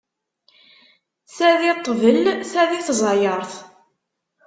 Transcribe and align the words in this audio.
Ta 1.35 1.49
di 1.59 1.71
ṭṭbel, 1.77 2.19
ta 2.51 2.63
di 2.69 2.79
tẓayeṛt. 2.87 3.53